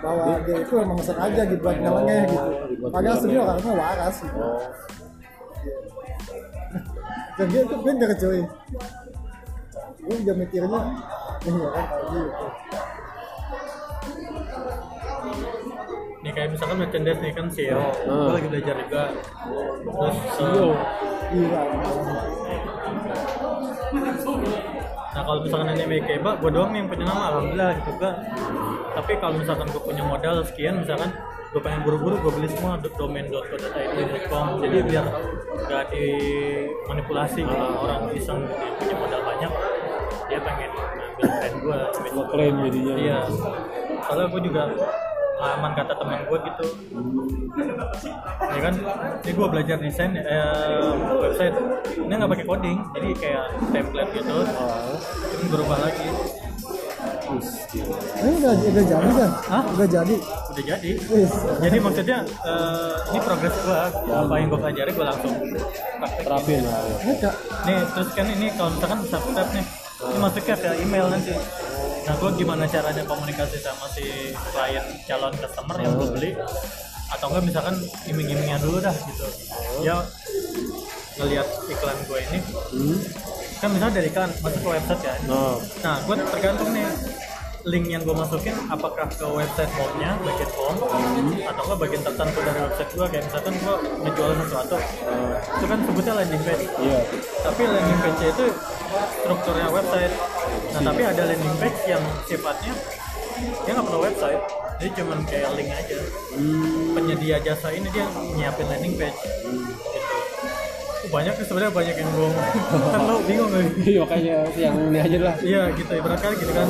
[0.00, 2.48] bahwa dia itu emang sengaja dibuat nyeleneh gitu.
[2.88, 4.40] padahal sebenarnya orangnya waras gitu.
[4.40, 4.56] Oh,
[7.36, 8.40] dan dia itu bener cuy
[10.06, 10.80] gue juga mikirnya
[11.44, 12.46] iya kan kayak gitu
[16.36, 18.22] kayak misalkan merchandise nih kan CEO Hmm.
[18.22, 19.02] gue lagi belajar juga.
[19.82, 20.68] Terus CEO.
[21.32, 21.60] iya.
[25.08, 27.22] Nah kalau misalkan ini Mekeba gue doang nih yang punya nama.
[27.30, 28.14] Alhamdulillah gitu kan
[28.92, 31.08] tapi kalau misalkan gue punya modal sekian misalkan
[31.46, 35.06] gue pengen buru-buru gue beli semua do- domain.co.id.com jadi biar
[35.66, 39.52] gak dimanipulasi kalau orang iseng yang punya modal banyak
[40.26, 41.78] dia pengen ngambil brand gue
[42.12, 42.94] Ngeklaim jadinya.
[42.98, 43.18] iya.
[44.02, 44.62] Soalnya gue juga
[45.36, 46.64] pengalaman kata teman gue gitu.
[48.40, 48.74] Ya kan?
[49.22, 51.56] Ini gue belajar desain eh, website.
[51.96, 54.36] Ini nggak pakai coding jadi kayak template gitu.
[55.30, 56.08] Cuma berubah lagi.
[57.26, 59.30] Ini udah udah jadi kan?
[59.50, 59.62] Hah?
[59.74, 60.14] udah jadi?
[60.54, 60.90] Udah jadi.
[61.10, 61.28] Wih,
[61.60, 65.34] jadi maksudnya eh, ini progres gue apa yang gue pelajari gue langsung
[65.96, 66.80] Terapin lah.
[66.86, 66.96] ya.
[67.02, 67.14] ini
[67.66, 69.64] nih terus kan ini kalau misalkan subscribe nih
[69.96, 71.32] ini masuknya ke email nanti
[72.06, 76.30] nah gue gimana caranya komunikasi sama si klien calon customer yang gue beli?
[77.06, 79.26] Atau enggak misalkan iming-imingnya dulu dah gitu.
[79.82, 80.02] Ya
[81.16, 82.38] ngelihat iklan gue ini.
[82.74, 82.98] Hmm.
[83.56, 85.14] kan misalnya dari iklan masuk ke website ya.
[85.32, 86.84] Nah, nah gue tergantung nih
[87.66, 90.78] link yang gue masukin apakah ke website home-nya bagian home
[91.50, 93.74] atau enggak bagian tertentu dari website gue kayak misalkan gue
[94.06, 94.76] ngejual sesuatu
[95.34, 96.64] itu kan sebutnya landing page.
[96.78, 96.98] Iya.
[97.42, 98.44] tapi landing page itu
[99.18, 100.14] strukturnya website.
[100.78, 102.72] Nah tapi ada landing page yang sifatnya
[103.66, 104.42] dia nggak perlu website
[104.78, 105.98] dia cuman kayak link aja.
[106.38, 106.94] Hmm.
[106.94, 108.06] penyedia jasa ini dia
[108.38, 109.18] nyiapin landing page.
[109.90, 110.14] Gitu.
[111.06, 112.30] Banyak sih sebenarnya banyak yang gue
[112.94, 115.34] kan lo bingung kali Iya makanya yang ini aja lah.
[115.42, 115.90] iya gitu.
[115.98, 116.66] Ibarat kali gitu kan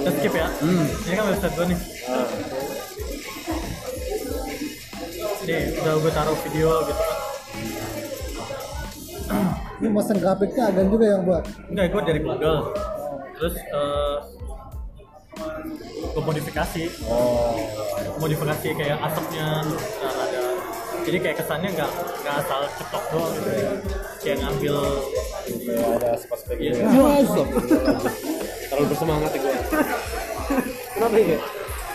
[0.00, 0.86] kita skip ya Hmm.
[1.02, 1.78] ini kan website gue nih
[5.42, 7.18] nih udah gue taruh video gitu kan
[9.80, 11.40] Ini motion grafiknya agan juga yang buat.
[11.66, 12.60] enggak gue dari Google
[13.32, 14.16] terus eh
[16.06, 17.56] gue modifikasi Oh.
[18.18, 20.40] modifikasi kayak asapnya ntar ada
[21.00, 23.50] jadi kayak kesannya nggak nggak asal cetok doang gitu
[24.20, 24.74] kayak ngambil
[25.90, 26.72] ada spek-spek Iya.
[27.24, 27.42] gitu.
[28.70, 29.54] Terlalu bersemangat ya gue.
[30.94, 31.38] Kenapa ya?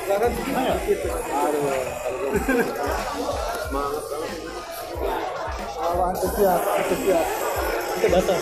[0.05, 1.07] Enggak kan gitu.
[1.07, 1.63] Aduh,
[3.63, 4.03] semangat.
[5.79, 7.27] Oh, antusias, antusias.
[7.95, 8.33] itu data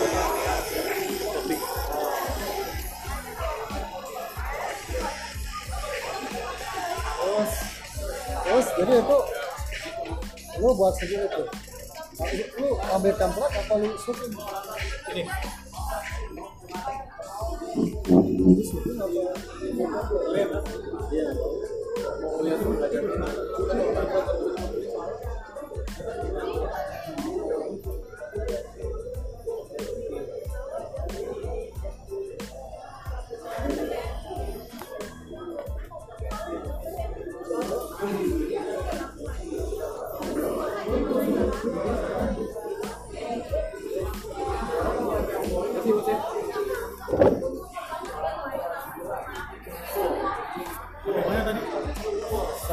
[7.14, 7.52] Terus,
[8.44, 9.18] terus jadi itu
[10.58, 11.46] lu buat segini tuh.
[12.58, 14.34] Lu ambil kontrak apa lu syuting?
[15.14, 15.22] ini?
[18.44, 18.84] Iya.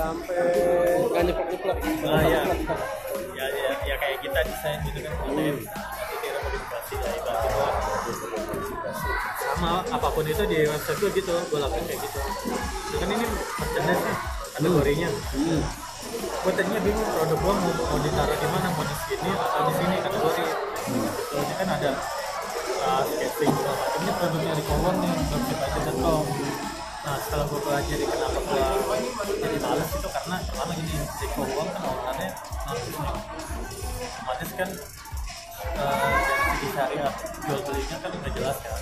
[0.02, 1.78] Sampai nggak nyeplok-nyeplok.
[2.10, 2.42] ah ya
[3.38, 7.46] ya ya, ya kayak kita desain gitu kan desain nanti modifikasi ibaratnya.
[9.38, 12.18] Sama apa pun itu di website gue gitu gue lakuin kayak gitu.
[12.18, 13.26] Nah, kan ini
[13.62, 14.18] merchandise nih
[14.58, 15.10] kategorinya.
[15.38, 15.62] Hmm.
[16.12, 19.74] gue tadinya bingung produk gue mau, mau ditaruh di mana mau di sini atau di
[19.78, 20.46] sini kategori.
[21.30, 21.92] Ini kan ada
[22.90, 26.26] uh, sketching segala macamnya produknya di kolom nih website aja.com
[27.12, 28.62] nah setelah gue pelajari kenapa gue
[29.36, 32.30] jadi males itu karena pertama gini di kolom kan orderannya
[32.64, 33.12] narsis nih.
[34.16, 34.70] Otomatis kan
[35.76, 38.80] uh, dari segi jual belinya kan nggak jelas kan.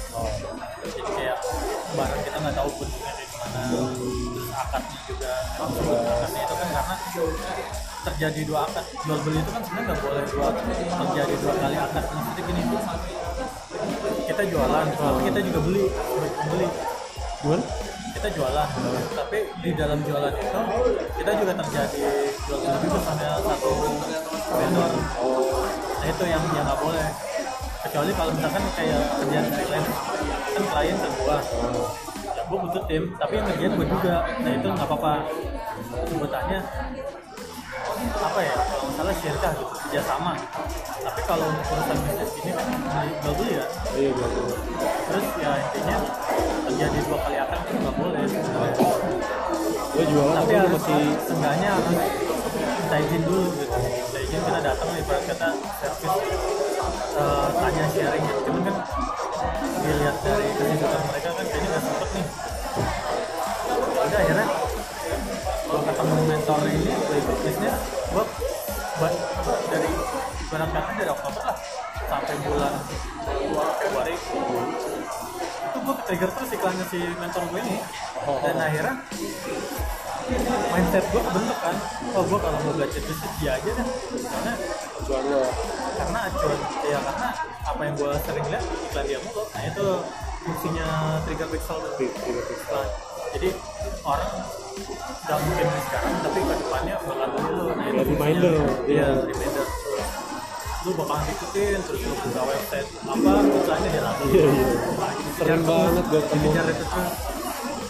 [0.86, 1.38] Jadi kayak
[1.98, 3.62] barang kita nggak tahu bentuknya dari mana
[3.98, 6.96] terus akadnya juga akadnya itu kan karena
[8.06, 8.86] terjadi dua akad.
[9.10, 12.04] Jual beli itu kan sebenarnya nggak boleh dua terjadi dua kali akad.
[12.14, 12.62] Maksudnya gini
[14.30, 15.84] kita jualan tapi kita juga beli
[16.38, 16.70] pembeli
[17.40, 17.64] Gimana?
[18.20, 18.70] Kita jualan.
[19.16, 20.62] Tapi di dalam jualan itu
[21.24, 22.04] kita juga terjadi
[22.44, 23.72] jual beli juga sama satu
[24.52, 24.92] vendor.
[26.04, 27.08] Nah itu yang yang nggak boleh.
[27.80, 29.92] Kecuali kalau misalkan kayak kerjaan freelance
[30.52, 31.38] kan klien ke gua.
[32.36, 34.16] Ya gua butuh tim tapi yang kerjaan gua juga.
[34.44, 35.14] Nah itu nggak apa-apa.
[36.12, 36.60] Sebutannya
[38.00, 40.32] apa ya kalau salah syirkah gitu kerjasama.
[40.36, 40.60] Gitu
[41.00, 43.66] tapi kalau untuk urusan bisnis ini kan beli jual beli ya.
[43.96, 44.48] Iya, betul.
[45.08, 45.98] terus ya intinya
[46.70, 48.22] terjadi dua kali akad itu nggak boleh.
[49.90, 53.74] Gue jualan tapi harus masih seenggaknya harus minta izin dulu gitu.
[53.74, 55.50] Minta izin kita datang ibarat kata
[55.82, 56.14] servis
[57.18, 58.40] eh, tanya sharing gitu.
[58.46, 58.76] Cuman kan
[59.82, 62.26] dilihat dari kesibukan mereka kan kayaknya nggak sempet nih.
[63.70, 64.48] Ya udah akhirnya
[65.70, 67.76] kalau ketemu mentor ini gue ikut bisnis
[68.14, 68.26] gue
[69.74, 69.90] dari
[70.46, 71.58] ibarat kata dari Oktober lah
[72.10, 72.74] sampai bulan
[73.80, 74.16] Februari
[75.80, 77.78] itu gue trigger terus iklannya si mentor gue ini.
[78.44, 78.96] Dan akhirnya
[80.76, 81.76] mindset gue kebentuk kan.
[82.12, 83.88] Oh gue kalau mau budget bisnis dia aja deh.
[84.28, 84.54] Karena
[85.10, 85.42] lo.
[86.00, 87.28] karena acuan ya karena
[87.64, 89.44] apa yang gue sering lihat iklan dia mulu.
[89.56, 89.88] Nah itu
[90.44, 90.88] fungsinya
[91.24, 91.92] trigger pixel tuh.
[92.76, 92.88] Nah,
[93.32, 93.50] jadi
[94.04, 94.32] orang
[95.00, 98.16] nggak mungkin sekarang tapi ke depannya bakal lo nah itu Kayak fungsinya.
[98.16, 98.56] reminder.
[98.90, 99.08] iya.
[99.28, 99.59] reminder
[100.80, 104.68] lu bakal ngikutin terus lu buka website apa iklannya dia langsung Iya, iya.
[104.70, 106.44] Jadi dikejar banget gua ketemu.
[106.46, 106.86] dikejar itu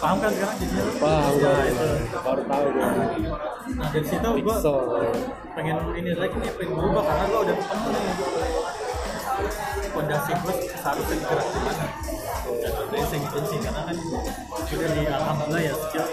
[0.00, 0.84] paham kan sekarang jadinya?
[0.96, 2.88] Paham ya itu Baru tahu gue.
[3.70, 4.78] nah dari situ Pixel.
[5.52, 8.04] pengen ini lagi nih pengen berubah karena gue udah ketemu nih
[9.90, 11.86] fondasi gue seharusnya gerak di mana
[12.50, 13.96] dan gitu sih karena kan
[14.66, 16.06] udah di alhamdulillah ya skill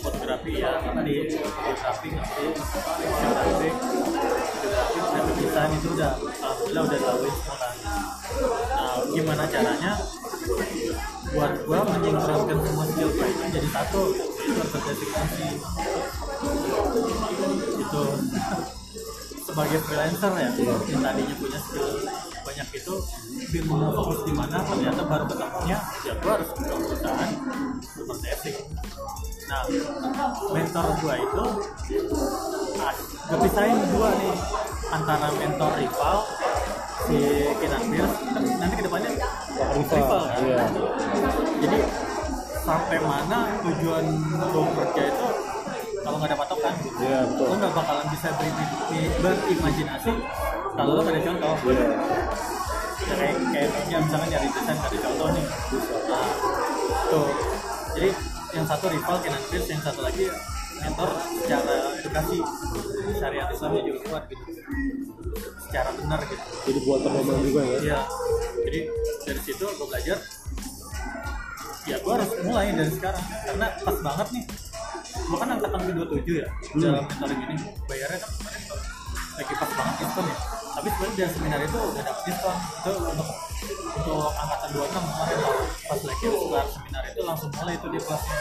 [0.00, 0.70] fotografi ya
[1.02, 3.68] di fotografi ngerti fotografi
[4.70, 7.56] graphic design itu udah alhamdulillah udah laluin semua
[8.76, 9.92] nah gimana caranya
[11.32, 15.46] buat gue menyinkronkan semua skill itu jadi satu itu organisasi
[17.76, 18.04] itu
[19.46, 21.88] sebagai freelancer ya yang tadinya punya skill
[22.46, 22.94] banyak itu
[23.50, 27.30] bingung mau fokus di mana ternyata baru ketemunya ya gue harus buka perusahaan
[27.98, 28.56] bermerdesing
[29.50, 29.62] nah
[30.54, 31.44] mentor gue itu
[32.86, 32.94] ah,
[33.26, 34.34] gue pisahin dua nih
[34.88, 36.18] antara mentor rival
[37.02, 37.18] si
[37.56, 39.92] Kinan Pierce kan nanti ke depannya rival.
[39.92, 40.64] rival kan Iya.
[41.58, 41.78] jadi
[42.60, 44.04] sampai mana tujuan
[44.44, 45.26] lo kerja itu
[46.00, 47.44] kalau nggak ada patokan gitu Iya, betul.
[47.44, 50.12] lo nggak bakalan bisa beri- berimajinasi
[50.72, 51.86] kalau lo ada contoh Iya.
[53.06, 55.46] ya kayak kayak ya misalnya nyari desain ada contoh nih
[56.06, 56.28] nah
[57.06, 57.28] tuh
[57.92, 58.08] jadi
[58.52, 60.26] yang satu rival Kenan Pierce yang satu lagi
[60.86, 61.10] mentor
[61.42, 62.38] secara edukasi
[63.18, 64.44] syariat Islamnya juga kuat gitu
[65.66, 67.78] secara benar gitu Jadi buat pedoman juga ya.
[67.82, 68.00] Iya.
[68.66, 68.80] Jadi
[69.26, 70.18] dari situ gue belajar.
[71.86, 74.44] Ya gue harus mulai dari sekarang karena pas banget nih.
[75.16, 77.56] Gue kan angkatan ke-27 ya dalam mentoring ini.
[77.86, 78.62] Bayarnya kan kemarin
[79.36, 80.36] lagi pas banget diskon ya.
[80.76, 82.56] Tapi sebenarnya dari seminar itu udah dapet diskon.
[82.56, 83.28] Itu untuk
[83.96, 85.38] untuk angkatan 26 kemarin
[85.88, 88.36] pas lagi setelah seminar itu langsung mulai itu dia kelasnya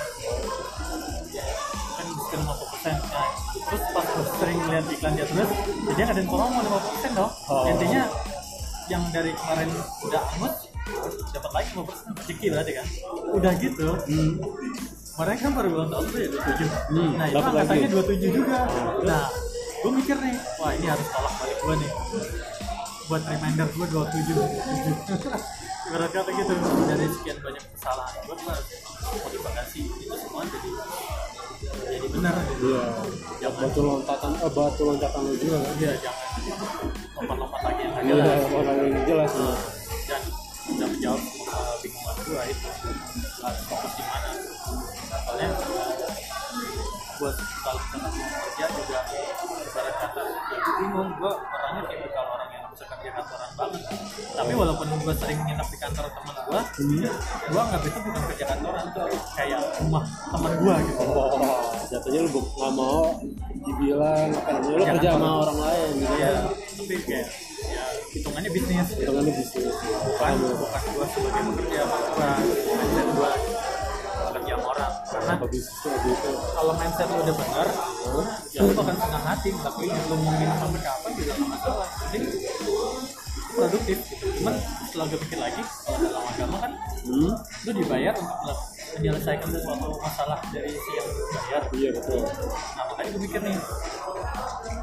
[2.06, 3.28] kan diskon 50 persen nah,
[3.66, 5.50] terus pas gue sering lihat iklan dia terus
[5.90, 7.32] jadi ada yang promo 50 persen dong.
[7.50, 7.66] Oh.
[7.66, 8.04] intinya
[8.86, 9.70] yang dari kemarin
[10.06, 10.56] udah angus
[11.34, 12.08] dapat lagi 50 persen.
[12.14, 12.88] Rezeki berarti kan?
[13.34, 13.88] Udah gitu.
[15.16, 18.22] Mereka kan baru ulang tahun tuh ya 27 Hmm, nah itu angkatannya lagi.
[18.22, 18.58] 27 juga.
[19.02, 19.24] Nah
[19.82, 21.92] gue mikir nih wah ini harus tolak balik gue nih.
[23.10, 26.54] Buat reminder gue 27 Ibarat kata gitu
[26.90, 28.70] dari sekian banyak kesalahan gue gue harus
[29.22, 30.70] motivasi itu semua jadi
[31.84, 32.84] jadi benar Iya.
[33.44, 35.74] Ya batu lompatan, eh, batu loncatan lu juga kan.
[35.76, 36.28] Iya jangan
[37.20, 39.32] lompat-lompat lagi yang nggak Iya, jelas orang yang jelas.
[39.36, 39.58] Nah,
[40.06, 40.22] dan
[40.66, 42.70] bisa menjawab semua bingungan gua itu
[43.42, 44.30] harus fokus di mana
[45.06, 45.48] soalnya
[47.16, 49.00] buat kalau mau kerja juga
[49.62, 52.02] ibarat kata ya bingung gua orangnya kayak
[54.36, 56.62] tapi walaupun gua sering nginep di kantor teman gua
[57.50, 62.30] gua nggak itu bukan kerja kantoran tuh kayak rumah teman gua gitu Oh, jatuhnya lu
[62.36, 63.00] nggak mau
[63.56, 65.42] dibilang apa namanya lu Kerja kerja sama kantor.
[65.42, 66.36] orang lain gitu Iya, ya.
[66.76, 67.28] tapi kayak
[67.66, 69.02] ya hitungannya bisnis gitu.
[69.02, 69.76] Hitungannya bisnis.
[70.06, 72.40] bukan bukan gua sebagai pekerja sama orang
[72.76, 73.32] mindset gua
[74.36, 76.32] kerja sama orang karena gitu.
[76.52, 77.68] kalau mindset lu udah benar
[78.52, 82.20] ya lu bakal senang hati tapi lu mau minum sampai kapan juga nggak masalah jadi
[83.56, 83.98] produktif.
[84.20, 86.72] Cuman setelah gue pikir lagi kalau dalam agama kan
[87.06, 87.38] Hmm?
[87.70, 88.58] lu dibayar untuk
[88.98, 91.62] menyelesaikan sesuatu masalah dari si yang bayar.
[91.70, 92.22] Iya betul.
[92.74, 93.58] nah makanya gue mikir nih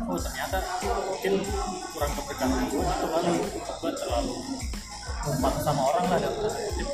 [0.07, 0.59] oh ternyata
[1.03, 1.33] mungkin
[1.91, 4.35] kurang keberkahan gue atau kali gue terlalu
[5.23, 6.89] numpang sama orang lah dalam kutip.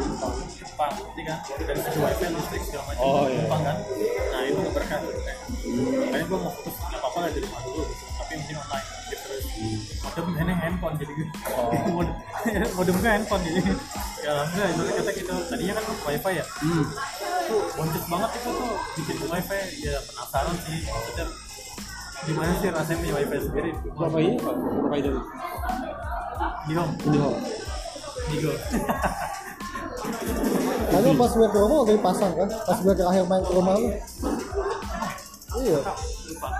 [0.00, 1.38] Numpang ngerti kan?
[1.44, 3.02] Dari segi wifi listrik segala macam.
[3.04, 3.44] Oh, iya.
[3.52, 3.76] kan?
[4.32, 4.98] Nah itu berkah
[6.08, 7.82] makanya gue mau fokus nggak apa-apa lah di rumah dulu
[10.24, 11.32] handphone jadi gitu
[11.96, 12.16] modem
[12.74, 13.60] modem gue handphone jadi.
[14.18, 15.34] Ya alhamdulillah itu kata gitu.
[15.48, 16.44] Tadinya kan wifi ya.
[16.44, 16.84] Hmm.
[17.48, 19.60] tuh boncos banget itu tuh bikin wifi.
[19.82, 20.78] Ya penasaran sih.
[20.86, 21.26] Maksudnya
[22.26, 23.70] gimana sih rasanya punya wifi sendiri?
[23.94, 24.54] Berapa ini pak?
[24.58, 25.20] Berapa ini?
[26.68, 26.94] di home.
[27.00, 27.40] Home.
[28.28, 28.52] di go
[30.88, 32.48] Makanya pas gue ke rumah udah dipasang kan?
[32.48, 33.88] Pas gue terakhir main ke rumah lu.
[35.58, 35.80] Iya.
[36.32, 36.50] Lupa.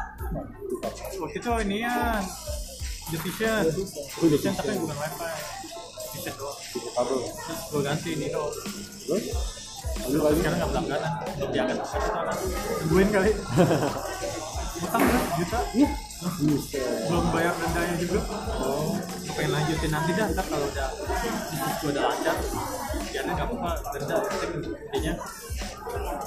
[1.19, 2.21] Waktu itu ini ya
[3.09, 5.31] The Vision Oh, The Vision tapi bukan wifi.
[6.13, 6.59] Vision doang.
[6.93, 7.19] Kabel.
[7.25, 8.53] terus gue ganti home
[9.09, 9.25] Terus?
[9.99, 10.37] Lanjut lagi.
[10.39, 12.03] sekarang nggak berlangganan belum diangkat kan
[12.85, 13.31] nungguin kali.
[14.85, 15.23] Utang kan?
[15.41, 15.61] Juta?
[16.39, 16.83] Buset.
[17.09, 18.21] belum bayar dendanya juga.
[18.61, 18.95] Oh.
[18.99, 20.27] Gue pengen lanjutin nanti dah.
[20.29, 20.89] Ntar kalau udah
[21.49, 22.37] bisnis gue udah lancar
[23.09, 23.73] biarnya nggak apa-apa.
[23.97, 25.13] Denda penting intinya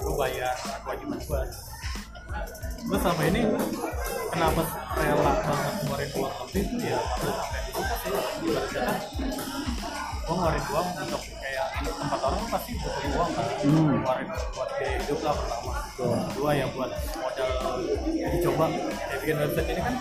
[0.01, 1.41] gue bayar kewajiban gue
[2.81, 3.41] gue selama ini
[4.31, 4.61] kenapa
[4.95, 7.33] rela banget ngeluarin uang lebih tuh ya karena
[7.75, 8.11] suka sih
[8.47, 8.81] ibaratnya
[10.21, 13.45] gue ngeluarin uang untuk kayak tempat orang pasti butuh uang kan?
[13.67, 13.87] Hmm.
[13.99, 15.71] ngeluarin buat biaya hidup lah pertama.
[16.31, 17.49] Kedua ya buat modal
[18.31, 18.65] dicoba.
[18.71, 19.95] Kayak bikin website ini kan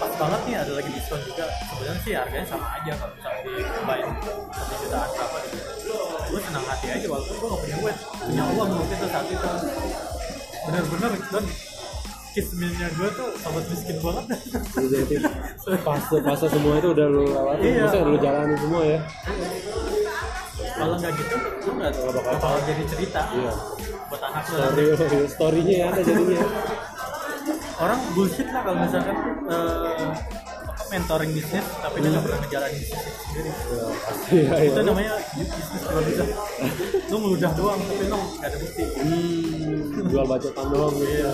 [0.00, 1.44] pas banget nih ada lagi diskon juga.
[1.50, 4.08] Sebenarnya sih harganya sama aja kalau misalnya dicobain
[4.54, 5.58] satu jutaan berapa gitu.
[6.30, 9.50] Gue senang hati aja walaupun gue gak punya duit punya uang waktu itu saat itu.
[10.60, 11.44] Bener-bener dan
[12.30, 14.24] kisminnya gue tuh sobat miskin banget
[14.72, 15.14] Jadi
[15.78, 17.82] fase fase semua itu udah lu lewati, Iya.
[17.82, 18.98] maksudnya udah lu jalani semua ya.
[20.72, 23.52] kalau nggak gitu gue nggak bakal bakal jadi cerita Iya.
[24.06, 24.84] buat anak lo Story,
[25.28, 26.40] storynya ya ada jadinya.
[27.78, 29.58] orang bullshit lah kalau misalkan apa,
[30.90, 33.50] mentoring bisnis tapi dia nggak pernah ngejalanin bisnis sendiri.
[34.30, 34.54] Iya, iya.
[34.66, 36.22] itu namanya bisnis jual bisa
[37.10, 38.84] lu ngeludah doang tapi lu nggak ada bukti.
[38.98, 41.30] Hmm, jual bacotan doang gitu.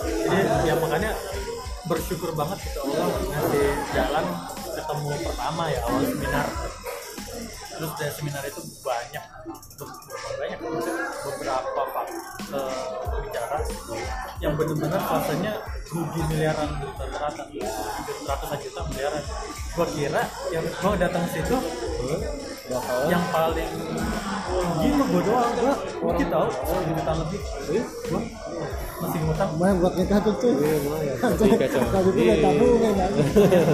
[0.00, 1.10] jadi ya makanya
[1.88, 3.66] bersyukur banget gitu Allah ngasih
[3.96, 4.24] jalan
[4.76, 6.46] ketemu pertama ya awal seminar.
[7.80, 9.24] Terus dari seminar itu banyak
[10.36, 10.60] banyak
[11.24, 11.82] beberapa
[12.50, 13.58] pembicara bicara
[14.42, 15.52] yang benar-benar fasenya
[15.90, 17.44] rugi miliaran rata-rata
[18.26, 19.22] ratusan juta miliaran.
[19.74, 21.56] Gua kira yang gua datang ke situ
[23.06, 23.70] yang paling
[24.50, 25.52] rugi mah gua doang.
[25.58, 25.74] Gua
[26.10, 27.40] rugi tau sepuluh juta lebih.
[28.10, 28.20] Gua
[29.00, 29.50] masih ngutang.
[29.56, 30.76] Main buat nikah tuh tuh Iya,
[31.72, 33.10] kalau itu udah tabungan kan?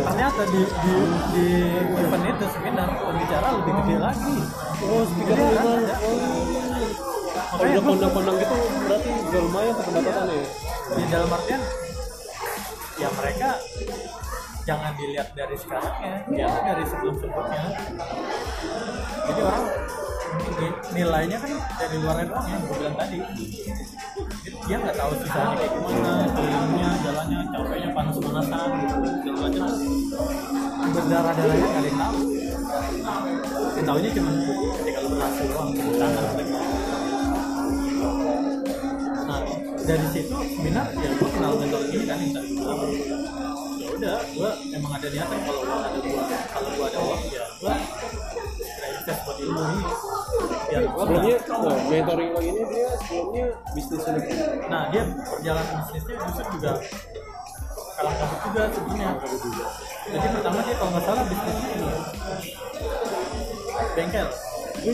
[0.07, 0.95] Ternyata di di
[1.35, 1.47] di
[1.99, 4.37] event itu seminar pembicara lebih gede lagi.
[4.87, 6.76] Oh speaker Miliaran, memang ya.
[7.57, 10.44] Kalau makanya udah kondang-kondang gitu berarti udah lumayan tuh pendapatan ya?
[10.96, 11.62] Ya dalam artian
[12.96, 13.48] ya mereka
[14.66, 17.64] jangan dilihat dari sekarangnya ya dari sebelum sebelumnya.
[19.26, 19.64] Jadi orang
[20.61, 23.18] ni- nilainya kan dari luar doang yang gue bilang tadi.
[24.66, 29.66] Dia nggak tahu susahnya kayak gimana kelilingnya jalannya capeknya panas panasan gitu segala macam.
[30.92, 32.20] Berdarah darahnya yang tahu.
[33.76, 34.30] Yang tahunya cuma
[34.76, 36.66] ketika lu berhasil doang tangan mereka
[39.87, 42.74] dari situ seminar ya gue kenal mentor ini kan yang tadi gue
[43.78, 47.45] ya udah gue emang ada niatan kalau gue ada gua kalau gue ada uang ya
[47.47, 47.74] gue
[49.07, 49.82] invest buat ilmu ini.
[50.66, 54.20] Biar gue sebelumnya oh, mentoring lo ini dia sebelumnya bisnis ini.
[54.66, 56.72] Nah dia perjalanan bisnisnya justru juga
[57.95, 59.11] kalah kabut juga sebelumnya.
[60.11, 61.87] Jadi pertama dia kalau nggak salah bisnisnya ini
[63.95, 64.28] bengkel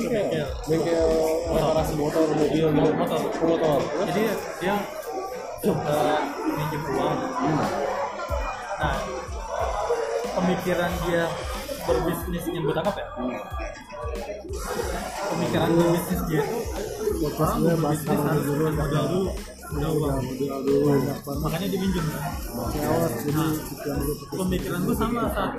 [0.01, 1.09] bengkel bengkel
[1.53, 2.93] reparasi motor mobil gitu.
[2.97, 3.21] Motor.
[3.45, 3.79] motor.
[4.09, 4.23] Jadi
[4.63, 4.75] dia
[5.63, 5.99] coba
[6.49, 7.19] minjem uang.
[8.81, 8.97] Nah
[10.33, 11.25] pemikiran dia
[11.83, 13.07] berbisnis yang gue tangkap ya
[15.33, 19.31] pemikiran berbisnis dia itu orang berbisnis harus modal dulu
[19.73, 20.23] modal uang.
[21.43, 22.23] Makanya dia minjem kan
[23.29, 25.53] dulu pemikiran gue sama saat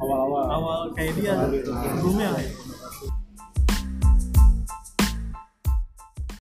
[0.00, 0.44] awal-awal.
[0.52, 2.28] Awal kayak dia sebelumnya